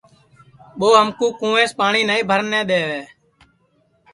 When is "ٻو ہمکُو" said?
0.77-1.27